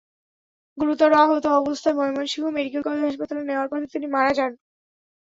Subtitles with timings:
[0.77, 4.51] গুরুতর আহত অবস্থায় ময়মনসিংহ মেডিকেল কলেজ হাসপাতালে নেওয়ার পথে তিনি মারা যান।